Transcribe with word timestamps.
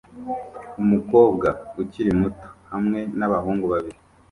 Umukobwa 0.81 1.47
ukiri 1.81 2.11
muto 2.21 2.47
hamwe 2.71 2.99
nabahungu 3.17 3.65
babiri 3.73 3.97